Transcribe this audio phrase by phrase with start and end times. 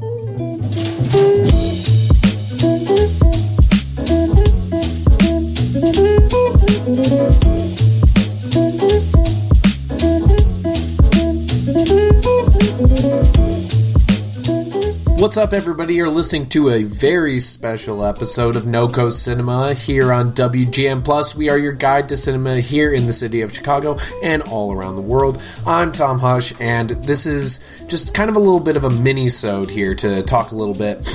[0.00, 0.87] Thank you.
[15.28, 15.94] What's up, everybody?
[15.94, 21.34] You're listening to a very special episode of No Coast Cinema here on WGN Plus.
[21.34, 24.96] We are your guide to cinema here in the city of Chicago and all around
[24.96, 25.38] the world.
[25.66, 29.68] I'm Tom Hush, and this is just kind of a little bit of a mini-sode
[29.68, 31.06] here to talk a little bit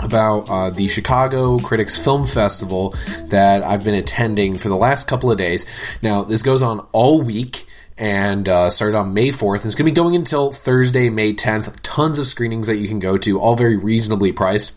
[0.00, 2.94] about uh, the Chicago Critics Film Festival
[3.26, 5.66] that I've been attending for the last couple of days.
[6.00, 7.66] Now, this goes on all week
[8.02, 9.58] and uh, started on May 4th.
[9.58, 11.76] And it's going to be going until Thursday, May 10th.
[11.82, 14.72] Tons of screenings that you can go to, all very reasonably priced.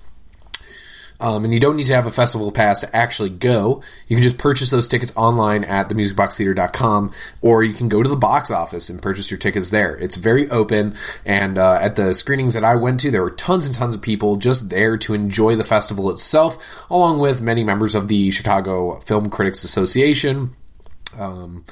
[1.19, 3.81] Um, and you don't need to have a festival pass to actually go.
[4.07, 8.15] You can just purchase those tickets online at themusicboxtheater.com, or you can go to the
[8.15, 9.95] box office and purchase your tickets there.
[9.95, 10.93] It's very open,
[11.25, 14.03] and uh, at the screenings that I went to, there were tons and tons of
[14.03, 18.99] people just there to enjoy the festival itself, along with many members of the Chicago
[18.99, 20.55] Film Critics Association.
[21.17, 21.65] Um,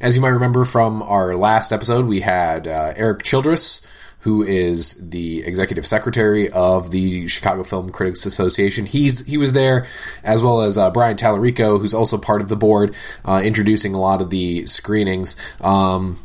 [0.00, 3.86] as you might remember from our last episode, we had uh, Erik Childress,
[4.20, 8.86] who is the executive secretary of the Chicago Film Critics Association.
[8.86, 9.86] He's he was there,
[10.24, 12.94] as well as uh, Brian Tallarico, who's also part of the board,
[13.24, 15.36] uh, introducing a lot of the screenings.
[15.60, 16.18] Um,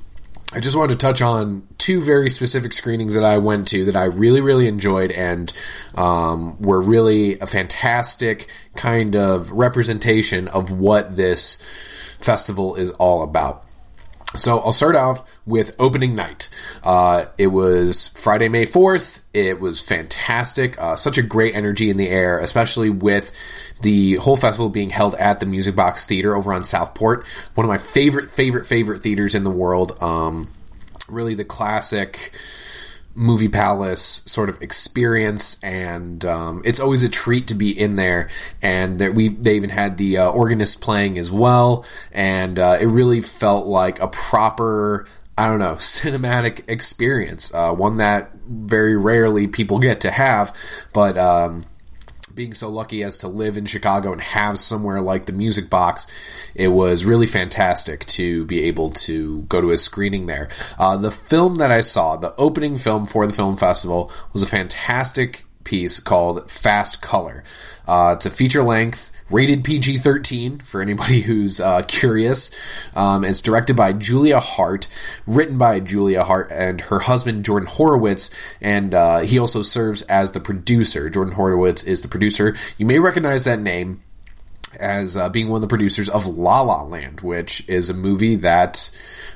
[0.54, 3.96] I just wanted to touch on two very specific screenings that I went to that
[3.96, 5.52] I really, really enjoyed and
[5.96, 11.64] um, were really a fantastic kind of representation of what this
[12.24, 13.66] festival is all about.
[14.38, 16.48] So I'll start off with opening night.
[16.84, 19.24] Uh, it was Friday, May 4th.
[19.34, 20.82] It was fantastic.
[20.82, 23.34] Uh, such a great energy in the air, especially with
[23.82, 27.26] the whole festival being held at the Music Box Theater over on Southport.
[27.56, 30.02] One of my favorite, favorite, favorite theaters in the world.
[30.02, 30.48] Um,
[31.10, 32.32] really the classic
[33.14, 38.30] movie palace sort of experience and um, it's always a treat to be in there
[38.62, 43.22] and we they even had the uh, organist playing as well and uh, it really
[43.22, 45.06] felt like a proper
[45.38, 50.56] I don't know cinematic experience uh, one that very rarely people get to have
[50.94, 51.66] but um,
[52.42, 56.08] being so lucky as to live in Chicago and have somewhere like the Music Box,
[56.56, 60.50] it was really fantastic to be able to go to a screening there.
[60.80, 64.48] Uh, the film that I saw, the opening film for the film festival, was a
[64.48, 67.44] fantastic piece called Fast Color.
[67.88, 72.52] Uh, it's a feature length, rated PG 13 for anybody who's uh, curious.
[72.96, 74.88] Um, it's directed by Julia Hart,
[75.28, 80.32] written by Julia Hart and her husband Jordan Horowitz, and uh, he also serves as
[80.32, 81.10] the producer.
[81.10, 82.56] Jordan Horowitz is the producer.
[82.78, 84.02] You may recognize that name
[84.80, 88.36] as uh, being one of the producers of La La Land, which is a movie
[88.38, 88.90] that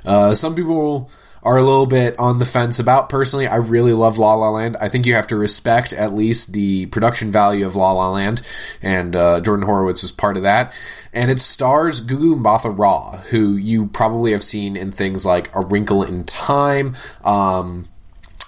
[0.06, 1.10] uh, some people
[1.46, 3.08] are a little bit on the fence about.
[3.08, 4.76] Personally, I really love La La Land.
[4.82, 8.42] I think you have to respect at least the production value of La La Land,
[8.82, 10.74] and uh, Jordan Horowitz was part of that.
[11.14, 16.04] And it stars Gugu Mbatha-Raw, who you probably have seen in things like A Wrinkle
[16.04, 16.96] in Time.
[17.24, 17.88] Um,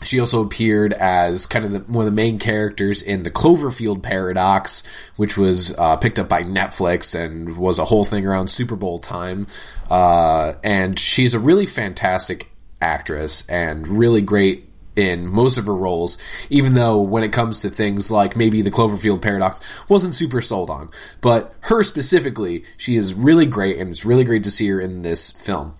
[0.03, 4.03] she also appeared as kind of the, one of the main characters in the Cloverfield
[4.03, 4.83] Paradox,
[5.15, 8.99] which was uh, picked up by Netflix and was a whole thing around Super Bowl
[8.99, 9.47] time.
[9.89, 16.17] Uh, and she's a really fantastic actress and really great in most of her roles,
[16.49, 20.69] even though when it comes to things like maybe the Cloverfield Paradox wasn't super sold
[20.69, 20.89] on.
[21.21, 25.03] But her specifically, she is really great, and it's really great to see her in
[25.03, 25.75] this film.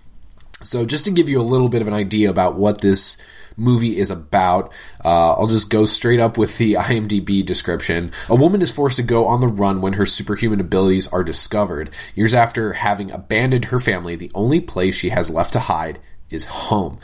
[0.62, 3.18] So, just to give you a little bit of an idea about what this
[3.58, 4.72] movie is about.
[5.04, 8.12] Uh, I'll just go straight up with the IMDb description.
[8.30, 11.94] A woman is forced to go on the run when her superhuman abilities are discovered.
[12.16, 16.00] Years after having abandoned her family, the only place she has left to hide
[16.30, 17.00] is home.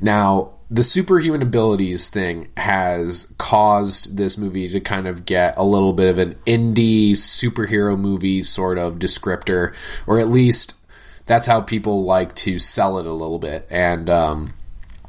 [0.00, 5.94] Now, the superhuman abilities thing has caused this movie to kind of get a little
[5.94, 9.74] bit of an indie superhero movie sort of descriptor,
[10.06, 10.76] or at least
[11.24, 13.66] that's how people like to sell it a little bit.
[13.70, 14.54] And um,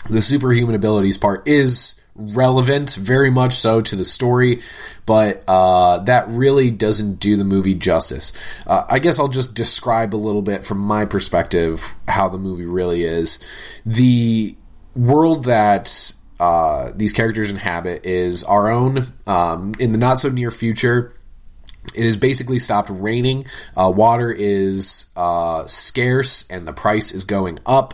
[0.09, 4.61] the superhuman abilities part is relevant, very much so to the story,
[5.05, 8.34] but uh, that really doesn't do the movie justice.
[8.67, 12.66] Uh, I guess I'll just describe a little bit from my perspective how the movie
[12.66, 13.40] really is.
[13.85, 14.55] The
[14.96, 19.08] world that uh, these characters inhabit is our own.
[19.28, 21.14] Um, in the not so near future,
[21.96, 23.46] it has basically stopped raining.
[23.76, 27.93] Uh, water is uh, scarce and the price is going up.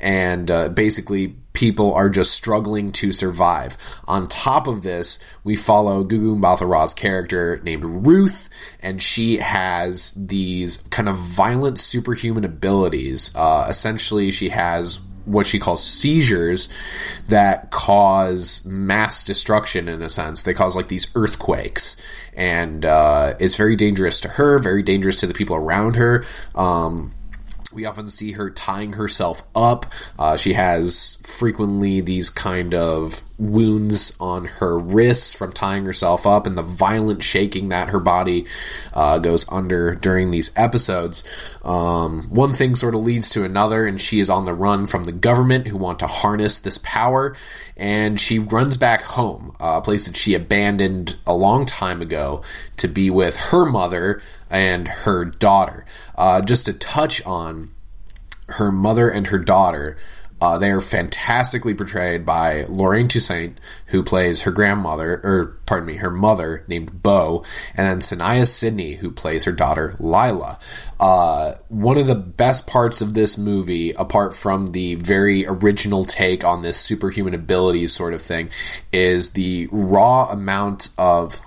[0.00, 3.78] And uh, basically, people are just struggling to survive.
[4.06, 10.78] On top of this, we follow Gugu Mbatha-Raw's character named Ruth, and she has these
[10.88, 13.34] kind of violent superhuman abilities.
[13.34, 16.68] Uh, essentially, she has what she calls seizures
[17.28, 20.42] that cause mass destruction in a sense.
[20.42, 21.96] They cause like these earthquakes,
[22.34, 26.24] and uh, it's very dangerous to her, very dangerous to the people around her.
[26.54, 27.14] Um,
[27.74, 29.86] we often see her tying herself up.
[30.18, 36.46] Uh, she has frequently these kind of wounds on her wrists from tying herself up
[36.46, 38.46] and the violent shaking that her body
[38.92, 41.24] uh, goes under during these episodes.
[41.64, 45.04] Um, one thing sort of leads to another, and she is on the run from
[45.04, 47.36] the government who want to harness this power.
[47.76, 52.42] And she runs back home, a place that she abandoned a long time ago,
[52.76, 55.84] to be with her mother and her daughter.
[56.14, 57.70] Uh, just to touch on
[58.48, 59.96] her mother and her daughter.
[60.40, 65.94] Uh, they are fantastically portrayed by Lorraine Toussaint, who plays her grandmother, or pardon me,
[65.94, 67.44] her mother named Bo,
[67.74, 70.58] and then Saniyya Sidney, who plays her daughter Lila.
[71.00, 76.44] Uh, one of the best parts of this movie, apart from the very original take
[76.44, 78.50] on this superhuman abilities sort of thing,
[78.92, 81.40] is the raw amount of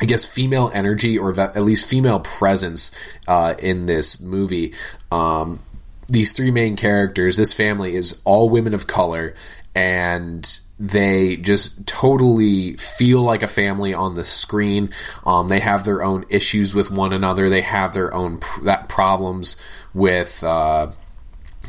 [0.00, 2.90] I guess female energy or at least female presence
[3.28, 4.74] uh, in this movie.
[5.12, 5.60] Um,
[6.08, 9.34] these three main characters, this family is all women of color,
[9.74, 14.90] and they just totally feel like a family on the screen.
[15.24, 17.48] Um, they have their own issues with one another.
[17.48, 19.56] They have their own pr- that problems
[19.92, 20.90] with uh,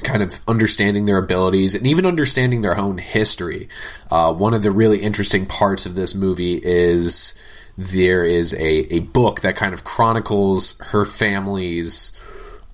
[0.03, 3.69] kind of understanding their abilities and even understanding their own history.
[4.09, 7.35] Uh, one of the really interesting parts of this movie is
[7.77, 12.17] there is a, a book that kind of chronicles her family's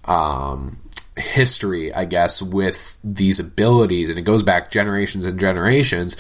[0.05, 0.81] um,
[1.21, 6.18] history, I guess, with these abilities, and it goes back generations and generations,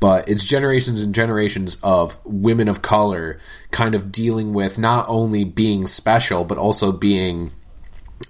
[0.00, 3.38] but it's generations and generations of women of color
[3.70, 7.50] kind of dealing with not only being special, but also being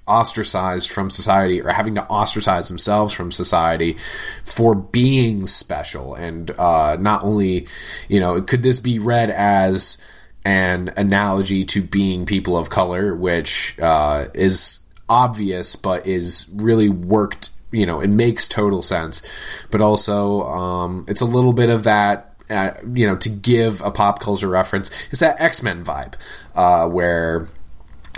[0.06, 3.96] ostracized from society or having to ostracize themselves from society
[4.44, 6.14] for being special.
[6.14, 7.66] And uh, not only,
[8.08, 10.04] you know, could this be read as
[10.44, 17.50] an analogy to being people of color, which uh, is obvious, but is really worked.
[17.72, 19.22] You know, it makes total sense,
[19.70, 22.28] but also um, it's a little bit of that.
[22.48, 26.14] Uh, you know, to give a pop culture reference, it's that X Men vibe
[26.56, 27.46] uh, where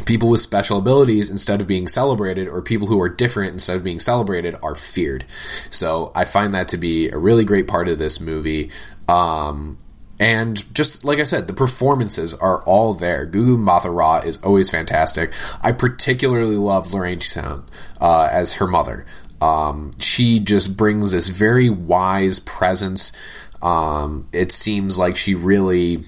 [0.06, 3.84] people with special abilities instead of being celebrated or people who are different instead of
[3.84, 5.24] being celebrated are feared
[5.68, 8.70] so i find that to be a really great part of this movie
[9.06, 9.76] um,
[10.19, 13.26] and just like I said, the performances are all there.
[13.26, 15.32] Gugu Mbatha-Raw is always fantastic.
[15.62, 17.64] I particularly love Lorraine Toussaint
[18.00, 19.05] uh, as her mother.
[19.41, 23.12] Um, she just brings this very wise presence.
[23.61, 26.05] Um, it seems like she really,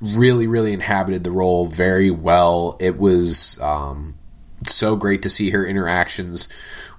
[0.00, 2.76] really, really inhabited the role very well.
[2.80, 4.18] It was um,
[4.66, 6.48] so great to see her interactions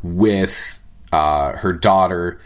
[0.02, 0.80] with
[1.12, 2.40] uh, her daughter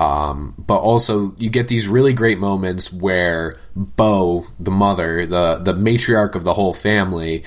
[0.00, 5.74] um, but also, you get these really great moments where Bo, the mother, the the
[5.74, 7.44] matriarch of the whole family,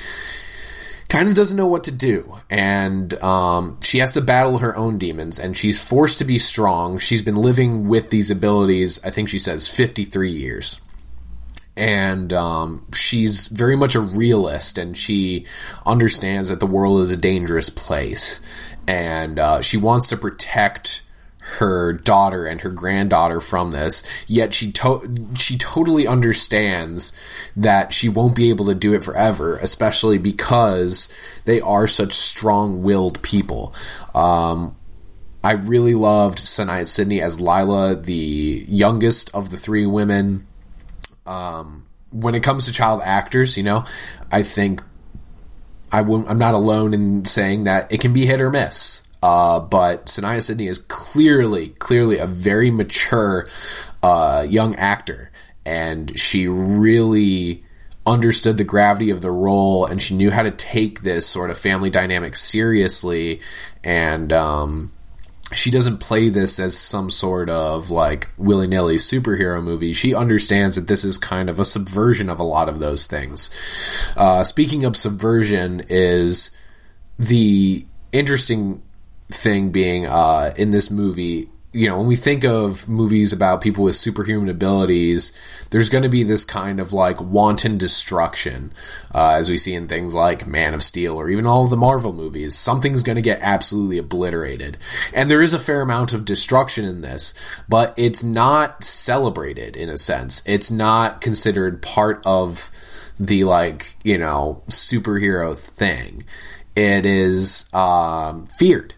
[1.10, 5.00] kind of doesn't know what to do, and um, she has to battle her own
[5.00, 7.00] demons, and she's forced to be strong.
[7.00, 9.04] She's been living with these abilities.
[9.04, 10.80] I think she says fifty three years
[11.76, 15.44] and um, she's very much a realist and she
[15.88, 18.42] understands that the world is a dangerous place
[18.88, 21.02] and uh, she wants to protect
[21.46, 27.12] her daughter and her granddaughter from this yet she to- she totally understands
[27.56, 31.10] that she won't be able to do it forever especially because
[31.46, 33.74] they are such strong-willed people
[34.16, 34.76] um,
[35.44, 40.48] I really loved Saniyya Sidney as Lila, the youngest of the three women.
[41.26, 43.84] Um, when it comes to child actors, you know,
[44.32, 44.82] I think
[45.92, 49.06] I won't, I'm not alone in saying that it can be hit or miss.
[49.24, 53.48] Uh, but Saniyya Sidney is clearly, clearly a very mature
[54.04, 55.32] uh, young actor,
[55.66, 57.64] and she really
[58.06, 61.58] understood the gravity of the role, and she knew how to take this sort of
[61.58, 63.40] family dynamic seriously,
[63.82, 64.92] and um,
[65.54, 69.94] she doesn't play this as some sort of like willy nilly superhero movie.
[69.94, 73.50] She understands that this is kind of a subversion of a lot of those things.
[74.18, 76.54] Uh, speaking of subversion, is
[77.18, 78.83] the interesting
[79.30, 83.84] thing being uh, in this movie you know, when we think of movies about people
[83.84, 85.34] with superhuman abilities,
[85.72, 88.72] there's going to be this kind of like wanton destruction,
[89.14, 91.76] uh, as we see in things like Man of Steel or even all of the
[91.76, 92.56] Marvel movies.
[92.56, 94.78] Something's going to get absolutely obliterated.
[95.16, 97.34] And there is a fair amount of destruction in this,
[97.68, 100.44] but it's not celebrated in a sense.
[100.46, 102.70] It's not considered part of
[103.20, 106.24] the like, you know, superhero thing.
[106.76, 108.94] It is um, feared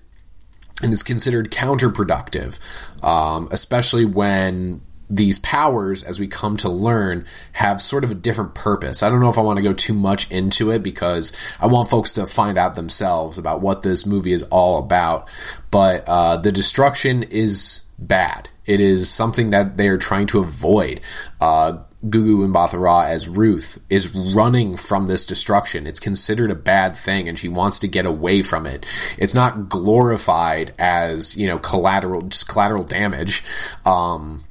[0.82, 2.60] and is considered counterproductive,
[3.04, 8.56] um, especially when these powers, as we come to learn, have sort of a different
[8.56, 9.04] purpose.
[9.04, 11.90] I don't know if I want to go too much into it because I want
[11.90, 15.28] folks to find out themselves about what this movie is all about.
[15.70, 18.50] But uh, the destruction is bad.
[18.66, 21.02] It is something that they are trying to avoid.
[21.40, 25.88] Uh, Gugu Mbatha-Raw as Ruth is running from this destruction.
[25.88, 28.86] It's considered a bad thing and she wants to get away from it.
[29.18, 33.44] It's not glorified as, you know, collateral, just collateral damage.
[33.86, 34.44] Um,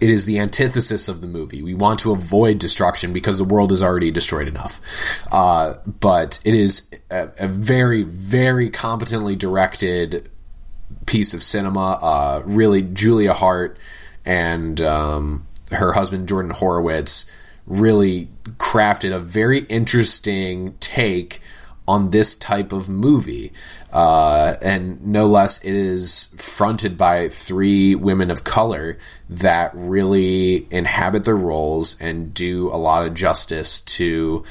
[0.00, 1.62] it is the antithesis of the movie.
[1.62, 4.80] We want to avoid destruction because the world is already destroyed enough.
[5.32, 10.30] Uh, but it is a, a, very, very competently directed
[11.06, 11.98] piece of cinema.
[12.00, 13.76] Uh, really, Julia Hart
[14.24, 17.30] and um, her husband Jordan Horowitz
[17.66, 21.40] really crafted a very interesting take
[21.86, 23.52] on this type of movie.
[23.92, 28.96] Uh, and no less, it is fronted by three women of color
[29.28, 34.44] that really inhabit their roles and do a lot of justice to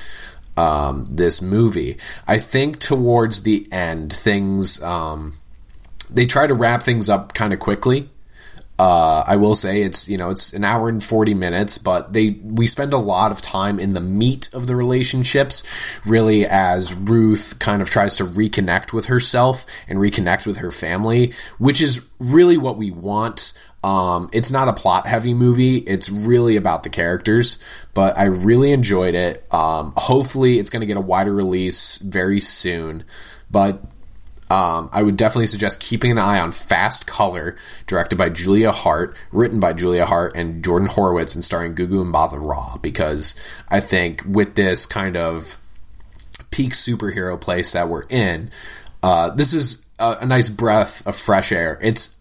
[0.58, 1.98] um, this movie.
[2.28, 4.82] I think towards the end, things.
[4.84, 5.38] Um,
[6.12, 8.10] they try to wrap things up kind of quickly
[8.80, 12.40] uh, I will say it's you know it's an hour and forty minutes, but they
[12.42, 15.64] we spend a lot of time in the meat of the relationships,
[16.06, 21.34] really as Ruth kind of tries to reconnect with herself and reconnect with her family,
[21.58, 23.52] which is really what we want.
[23.84, 25.78] Um, it's not a plot heavy movie.
[25.78, 27.62] It's really about the characters,
[27.94, 29.46] but I really enjoyed it.
[29.54, 33.04] Um, hopefully, it's going to get a wider release very soon.
[33.52, 33.84] But
[34.50, 39.15] um, I would definitely suggest keeping an eye on Fast Color, directed by Julia Hart,
[39.32, 43.39] written by Julia Hart and Jordan Horowitz, and starring Gugu Mbatha-Raw, because
[43.70, 45.58] I think with this kind of
[46.50, 48.50] peak superhero place that we're in,
[49.03, 51.77] uh, this is a, a nice breath of fresh air.
[51.82, 52.15] It's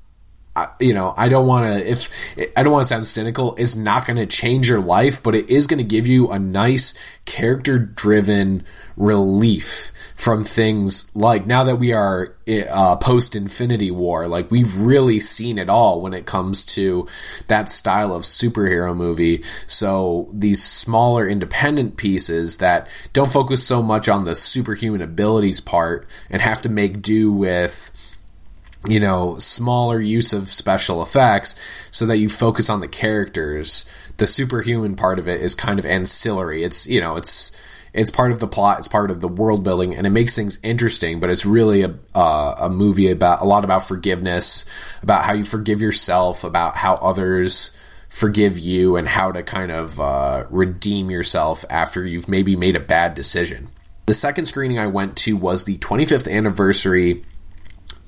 [0.80, 2.08] you know, I don't want to if
[2.56, 3.54] I don't want to sound cynical.
[3.56, 6.38] It's not going to change your life, but it is going to give you a
[6.38, 6.94] nice
[7.24, 8.64] character driven
[8.96, 15.20] relief from things like now that we are uh, post Infinity War, like we've really
[15.20, 17.06] seen it all when it comes to
[17.46, 19.44] that style of superhero movie.
[19.68, 26.08] So these smaller independent pieces that don't focus so much on the superhuman abilities part
[26.28, 27.92] and have to make do with
[28.88, 31.54] you know smaller use of special effects
[31.92, 35.86] so that you focus on the characters the superhuman part of it is kind of
[35.86, 37.50] ancillary it's you know it's
[37.92, 40.58] it's part of the plot, it's part of the world building, and it makes things
[40.62, 41.20] interesting.
[41.20, 44.64] But it's really a uh, a movie about a lot about forgiveness,
[45.02, 47.72] about how you forgive yourself, about how others
[48.08, 52.80] forgive you, and how to kind of uh, redeem yourself after you've maybe made a
[52.80, 53.68] bad decision.
[54.06, 57.24] The second screening I went to was the 25th anniversary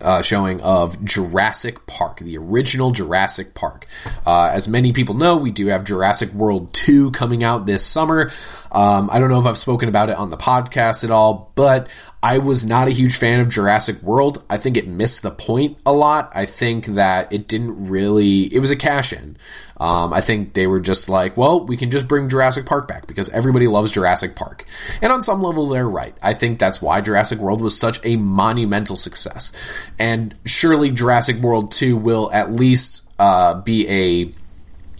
[0.02, 3.86] uh, showing of Jurassic Park, the original Jurassic Park.
[4.26, 8.30] Uh, as many people know, we do have Jurassic World 2 coming out this summer.
[8.72, 11.88] Um, I don't know if I've spoken about it on the podcast at all, but
[12.22, 14.44] I was not a huge fan of Jurassic World.
[14.50, 16.30] I think it missed the point a lot.
[16.34, 19.38] I think that it didn't really, it was a cash in.
[19.78, 23.06] Um, I think they were just like, well, we can just bring Jurassic Park back
[23.06, 24.66] because everybody loves Jurassic Park.
[25.00, 26.14] And on some level, they're right.
[26.22, 29.52] I think that's why Jurassic World was such a monumental success.
[29.98, 34.34] And surely Jurassic World 2 will at least uh, be a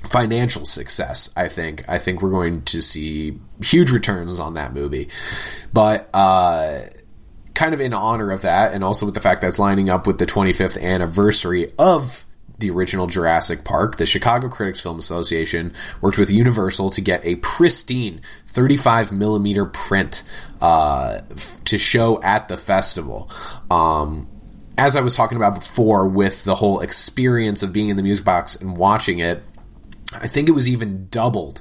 [0.09, 1.31] financial success.
[1.37, 1.87] I think.
[1.87, 5.09] I think we're going to see huge returns on that movie.
[5.75, 6.81] But uh,
[7.61, 10.07] kind of in honor of that, and also with the fact that it's lining up
[10.07, 12.25] with the 25th anniversary of
[12.59, 17.37] the original Jurassic Park, the Chicago Critics Film Association worked with Universal to get a
[17.37, 20.23] pristine 35 millimeter print
[20.63, 23.31] uh, f- to show at the festival.
[23.71, 24.27] Um,
[24.79, 28.25] as I was talking about before, with the whole experience of being in the music
[28.25, 29.43] box and watching it,
[30.15, 31.61] I think it was even doubled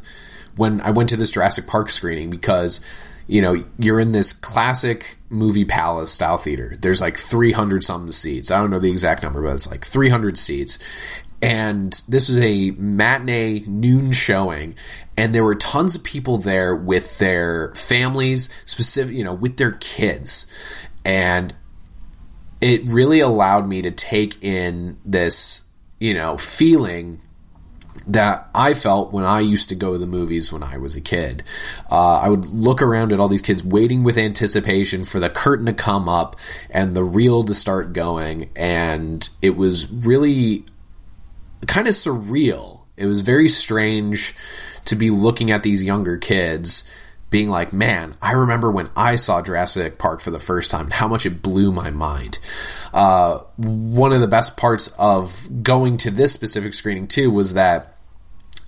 [0.55, 2.85] when I went to this Jurassic Park screening because
[3.29, 6.75] you know you're in this classic movie palace style theater.
[6.81, 8.49] There's like 300 something seats.
[8.49, 10.79] I don't know the exact number, but it's like 300 seats.
[11.39, 14.75] And this was a matinee noon showing,
[15.15, 19.73] and there were tons of people there with their families, specific, you know, with their
[19.73, 20.47] kids,
[21.05, 21.53] and
[22.59, 25.67] it really allowed me to take in this,
[25.99, 27.21] you know, feeling
[28.07, 31.01] that I felt when I used to go to the movies when I was a
[31.01, 31.43] kid.
[31.91, 35.65] Uh, I would look around at all these kids waiting with anticipation for the curtain
[35.65, 36.35] to come up
[36.69, 40.65] and the reel to start going, and it was really
[41.67, 42.81] kind of surreal.
[42.97, 44.35] It was very strange
[44.85, 46.89] to be looking at these younger kids
[47.29, 51.07] being like, man, I remember when I saw Jurassic Park for the first time, how
[51.07, 52.39] much it blew my mind.
[52.93, 57.97] Uh, one of the best parts of going to this specific screening too was that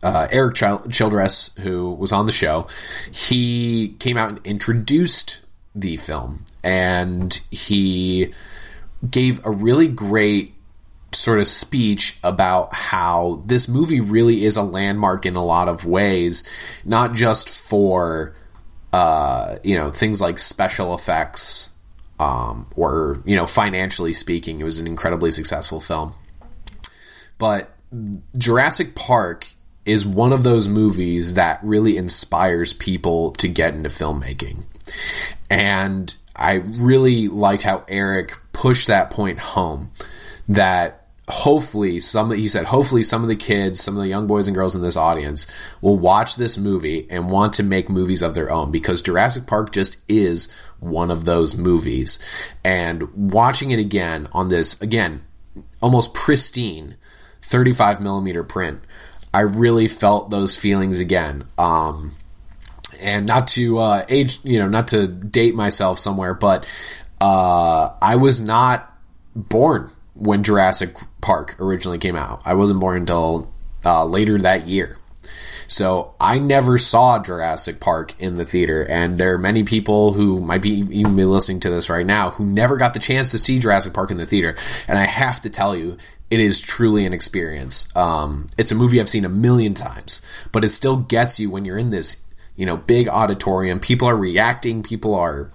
[0.04, 2.68] uh, Erik Childress, who was on the show,
[3.12, 5.42] he came out and introduced
[5.76, 8.34] the film, and he
[9.10, 10.54] gave a really great
[11.14, 15.86] sort of speech about how this movie really is a landmark in a lot of
[15.86, 16.44] ways,
[16.86, 18.36] not just for
[18.94, 21.72] uh, you know things like special effects
[22.20, 26.14] um, or you know financially speaking, it was an incredibly successful film,
[27.38, 27.76] but
[28.38, 29.48] Jurassic Park
[29.86, 34.64] is one of those movies that really inspires people to get into filmmaking.
[35.50, 39.92] And I really liked how Erik pushed that point home
[40.48, 41.01] that
[41.32, 44.56] hopefully some he said hopefully some of the kids some of the young boys and
[44.56, 45.48] girls in this audience
[45.82, 49.72] will watch this movie and want to make movies of their own because Jurassic Park
[49.72, 52.20] just is one of those movies
[52.64, 55.24] and watching it again on this again
[55.82, 56.96] almost pristine
[57.42, 58.82] 35 millimeter print
[59.34, 61.46] I really felt those feelings again.
[61.58, 62.16] Um,
[63.00, 66.68] and not to uh, age, you know, not to date myself somewhere, but
[67.20, 68.96] uh, I was not
[69.36, 69.90] born
[70.22, 72.42] when Jurassic Park originally came out.
[72.46, 73.52] I wasn't born until
[73.84, 74.98] uh, later that year.
[75.68, 80.42] So I never saw Jurassic Park in the theater, and there are many people who
[80.42, 83.40] might be even be listening to this right now who never got the chance to
[83.40, 84.56] see Jurassic Park in the theater.
[84.88, 85.98] And I have to tell you,
[86.30, 87.94] it is truly an experience.
[87.96, 91.66] Um, it's a movie I've seen a million times, but it still gets you when
[91.66, 92.22] you're in this,
[92.56, 93.80] you know, big auditorium.
[93.80, 94.84] People are reacting.
[94.84, 95.52] People are,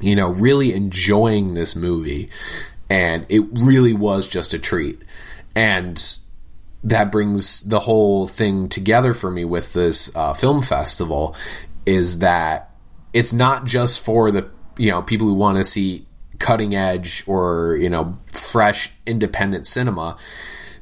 [0.00, 2.30] you know, really enjoying this movie,
[2.90, 5.00] and it really was just a treat.
[5.54, 6.18] And
[6.82, 11.36] that brings the whole thing together for me with this uh, film festival
[11.86, 12.70] is that
[13.12, 16.06] it's not just for the you know people who want to see
[16.38, 20.16] cutting edge or you know fresh independent cinema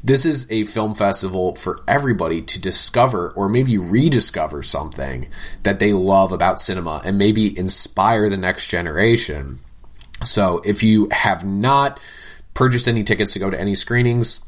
[0.04, 5.26] this is a film festival for everybody to discover or maybe rediscover something
[5.64, 9.58] that they love about cinema and maybe inspire the next generation
[10.24, 12.00] so if you have not
[12.54, 14.44] purchased any tickets to go to any screenings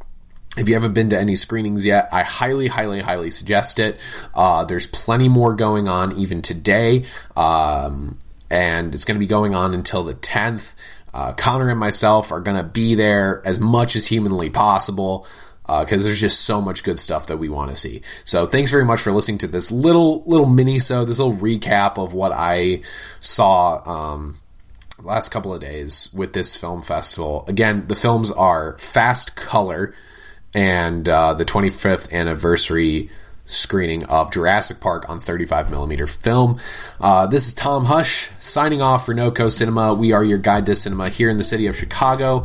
[0.57, 4.01] if you haven't been to any screenings yet, I highly, highly, highly suggest it.
[4.35, 7.05] Uh, there's plenty more going on even today,
[7.37, 8.19] um,
[8.51, 10.75] and it's going to be going on until the 10th.
[11.15, 15.25] Uh, Connor and myself are going to be there as much as humanly possible
[15.63, 18.03] because uh, there's just so much good stuff that we want to see.
[18.25, 21.97] So thanks very much for listening to this little little mini so this little recap
[21.97, 22.83] of what I
[23.21, 24.40] saw um,
[25.03, 27.45] last couple of days with this film festival.
[27.49, 29.95] Again, the films are Fast Color
[30.55, 33.11] and uh, the 25th anniversary
[33.51, 36.59] screening of Jurassic Park on 35 millimeter film.
[37.01, 39.95] Uh, this is Tom Hush signing off for NoCo Cinema.
[39.95, 42.45] We are your guide to cinema here in the city of Chicago,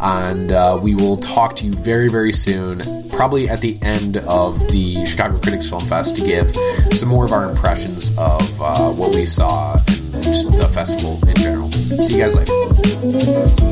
[0.00, 2.80] and uh, we will talk to you very, very soon,
[3.10, 6.54] probably at the end of the Chicago Critics Film Fest, to give
[6.96, 11.57] some more of our impressions of uh, what we saw and the festival in general.
[11.96, 13.67] See you guys later.